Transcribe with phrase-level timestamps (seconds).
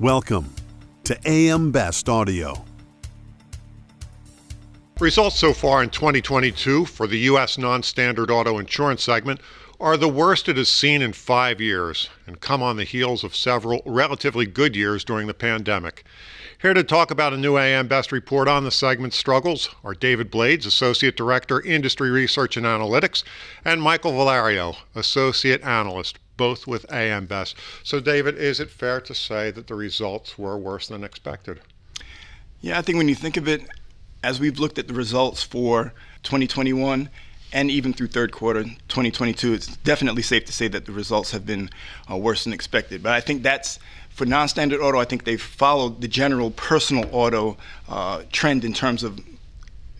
[0.00, 0.54] Welcome
[1.02, 2.64] to AM Best Audio.
[5.00, 7.58] Results so far in 2022 for the U.S.
[7.58, 9.40] non standard auto insurance segment
[9.80, 13.34] are the worst it has seen in five years and come on the heels of
[13.34, 16.04] several relatively good years during the pandemic.
[16.62, 20.30] Here to talk about a new AM Best report on the segment's struggles are David
[20.30, 23.24] Blades, Associate Director, Industry Research and Analytics,
[23.64, 27.56] and Michael Valerio, Associate Analyst, both with AM Best.
[27.82, 31.60] So, David, is it fair to say that the results were worse than expected?
[32.62, 33.62] Yeah, I think when you think of it,
[34.24, 37.10] as we've looked at the results for 2021
[37.52, 41.44] and even through third quarter 2022, it's definitely safe to say that the results have
[41.44, 41.68] been
[42.10, 43.02] uh, worse than expected.
[43.02, 43.78] But I think that's
[44.10, 44.98] for non-standard auto.
[44.98, 47.56] I think they've followed the general personal auto
[47.88, 49.20] uh, trend in terms of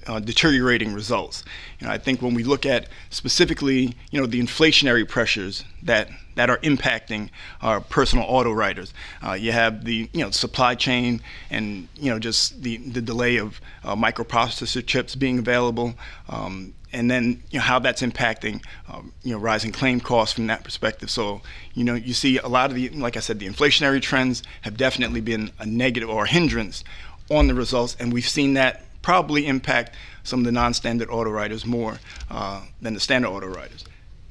[0.09, 1.45] uh, deteriorating results.
[1.79, 6.09] You know, I think when we look at specifically, you know, the inflationary pressures that
[6.35, 7.31] that are impacting
[7.63, 8.95] our personal auto writers,
[9.25, 13.37] uh, you have the you know supply chain and you know just the the delay
[13.37, 15.95] of uh, microprocessor chips being available.
[16.29, 20.47] Um, and then you know how that's impacting um, you know rising claim costs from
[20.47, 21.11] that perspective.
[21.11, 21.43] So
[21.75, 24.77] you know you see a lot of the like I said the inflationary trends have
[24.77, 26.83] definitely been a negative or a hindrance
[27.31, 31.65] on the results, and we've seen that probably impact some of the non-standard auto writers
[31.65, 31.99] more
[32.31, 33.83] uh, than the standard auto writers.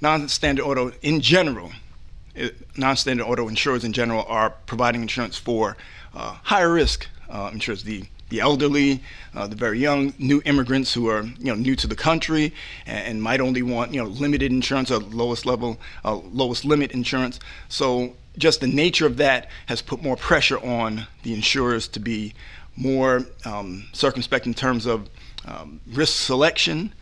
[0.02, 1.72] Non-standard auto in general,
[2.36, 5.78] it, non-standard auto insurers in general are providing insurance for
[6.14, 9.02] uh, higher risk uh, insurers, the the elderly,
[9.34, 12.54] uh, the very young, new immigrants who are you know new to the country
[12.86, 16.92] and, and might only want you know limited insurance or lowest level, uh, lowest limit
[16.92, 17.40] insurance.
[17.68, 22.36] So just the nature of that has put more pressure on the insurers to be
[22.78, 25.10] more um, circumspect in terms of
[25.46, 26.94] um, risk selection,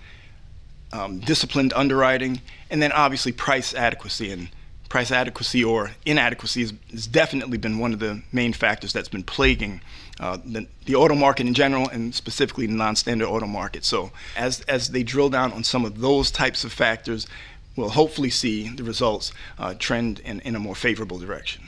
[0.91, 4.31] um, disciplined underwriting, and then obviously price adequacy.
[4.31, 4.49] And
[4.89, 9.23] price adequacy or inadequacy has, has definitely been one of the main factors that's been
[9.23, 9.81] plaguing
[10.19, 13.83] uh, the, the auto market in general and specifically the non-standard auto market.
[13.83, 17.27] So as, as they drill down on some of those types of factors,
[17.75, 21.63] we'll hopefully see the results uh, trend in, in a more favorable direction.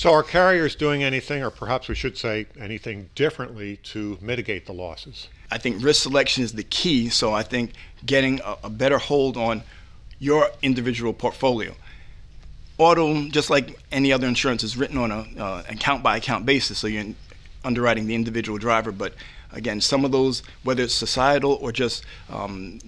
[0.00, 4.72] So, are carriers doing anything, or perhaps we should say anything differently to mitigate the
[4.72, 5.28] losses?
[5.50, 7.10] I think risk selection is the key.
[7.10, 7.72] So, I think
[8.06, 9.62] getting a, a better hold on
[10.18, 11.74] your individual portfolio.
[12.78, 16.78] Auto, just like any other insurance, is written on a uh, account by account basis.
[16.78, 17.14] So, you're
[17.62, 18.92] underwriting the individual driver.
[18.92, 19.12] But
[19.52, 22.78] again, some of those, whether it's societal or just um,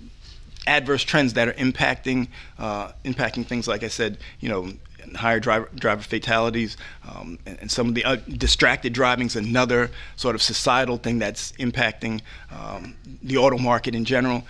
[0.66, 4.72] adverse trends that are impacting uh, impacting things like I said, you know,
[5.14, 6.76] higher driver driver fatalities,
[7.08, 11.18] um, and, and, some of the uh, distracted driving is another sort of societal thing
[11.18, 12.20] that's impacting
[12.50, 14.44] um, the auto market in general.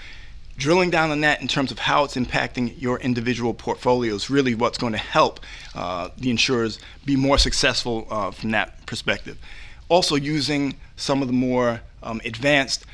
[0.58, 4.54] Drilling down on that in terms of how it's impacting your individual portfolio is really
[4.54, 5.40] what's going to help
[5.74, 9.38] uh, the insurers be more successful uh, from that perspective.
[9.88, 12.84] Also, using some of the more um, advanced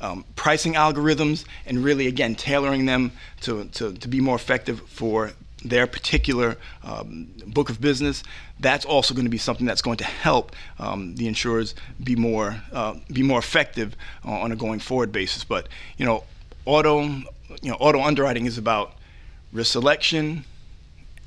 [0.00, 5.32] um, pricing algorithms and really, again, tailoring them to, to, to be more effective for
[5.68, 8.22] their particular um, book of business,
[8.60, 12.62] that's also going to be something that's going to help um, the insurers be more
[12.72, 15.44] uh, be more effective on a going forward basis.
[15.44, 16.24] But you know,
[16.64, 17.24] auto you
[17.70, 18.94] know auto underwriting is about
[19.52, 20.44] risk selection.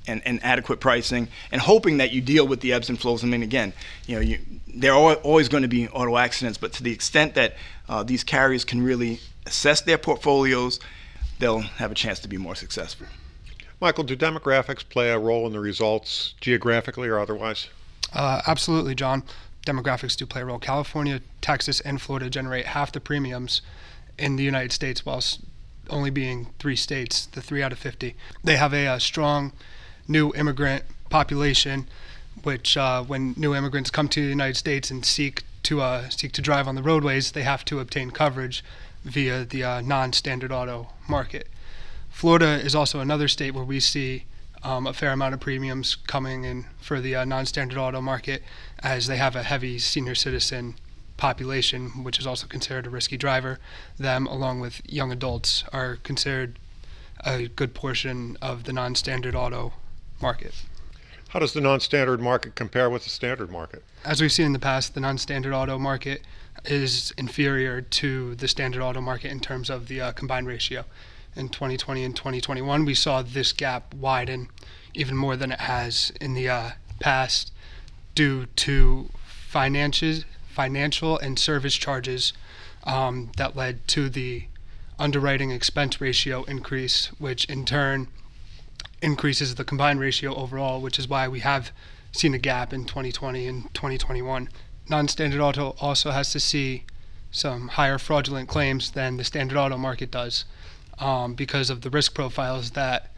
[0.07, 3.23] And, and adequate pricing, and hoping that you deal with the ebbs and flows.
[3.23, 3.73] I mean, again,
[4.07, 4.39] you know, you,
[4.73, 7.55] there are always going to be auto accidents, but to the extent that
[7.88, 10.79] uh, these carriers can really assess their portfolios,
[11.38, 13.05] they'll have a chance to be more successful.
[13.81, 17.69] Michael, do demographics play a role in the results geographically or otherwise?
[18.13, 19.23] Uh, absolutely, John.
[19.66, 20.59] Demographics do play a role.
[20.59, 23.62] California, Texas, and Florida generate half the premiums
[24.17, 25.40] in the United States, whilst
[25.90, 28.16] only being three states, the three out of 50.
[28.44, 29.53] They have a, a strong
[30.07, 31.88] new immigrant population,
[32.44, 36.31] which, uh, when new immigrants come to the United States and seek to uh, seek
[36.34, 38.63] to drive on the roadways, they have to obtain coverage
[39.03, 41.47] via the uh, non-standard auto market.
[42.09, 44.25] Florida is also another state where we see
[44.64, 48.44] um, a fair amount of premiums coming in for the uh, non-standard auto market,
[48.79, 50.76] as they have a heavy senior citizen
[51.17, 53.59] population, which is also considered a risky driver.
[53.97, 56.59] Them, along with young adults, are considered
[57.26, 59.73] a good portion of the non-standard auto
[60.22, 60.53] market.
[61.29, 63.84] How does the non-standard market compare with the standard market?
[64.03, 66.23] As we've seen in the past, the non-standard auto market
[66.66, 70.85] is inferior to the standard auto market in terms of the uh, combined ratio
[71.35, 74.49] in 2020 and 2021, we saw this gap widen
[74.93, 77.52] even more than it has in the uh, past
[78.16, 82.34] due to finances, financial and service charges
[82.84, 84.46] um, that led to the
[84.97, 88.08] underwriting expense ratio increase, which in turn
[89.02, 91.72] increases the combined ratio overall, which is why we have
[92.11, 94.49] seen a gap in 2020 and 2021.
[94.90, 96.84] Non-standard auto also has to see
[97.31, 100.46] some higher fraudulent claims than the standard auto market does
[100.99, 103.11] um, because of the risk profiles that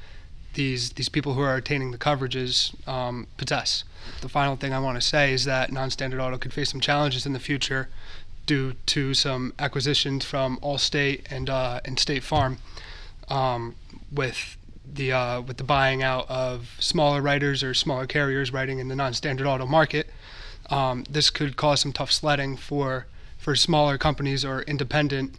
[0.54, 3.84] these these people who are attaining the coverages um, possess.
[4.22, 7.26] The final thing I want to say is that non-standard auto could face some challenges
[7.26, 7.90] in the future
[8.46, 12.58] due to some acquisitions from Allstate and uh, and State Farm,
[13.30, 13.76] um,
[14.12, 14.58] with
[14.94, 18.96] the uh, with the buying out of smaller writers or smaller carriers writing in the
[18.96, 20.10] non-standard auto market.
[20.70, 23.06] Um, this could cause some tough sledding for
[23.38, 25.36] for smaller companies or independent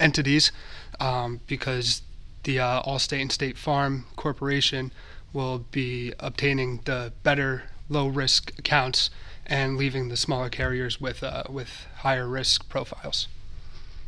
[0.00, 0.52] entities
[1.00, 2.02] um, because
[2.44, 4.92] the uh, Allstate and State Farm Corporation
[5.32, 9.10] will be obtaining the better low risk accounts
[9.46, 13.28] and leaving the smaller carriers with uh, with higher risk profiles.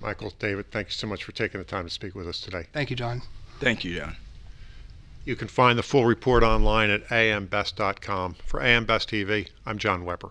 [0.01, 2.67] Michael, David, thank you so much for taking the time to speak with us today.
[2.73, 3.23] Thank you, John.
[3.61, 4.17] Thank you, John.
[5.25, 8.37] You can find the full report online at ambest.com.
[8.47, 10.31] For AM Best TV, I'm John Weber.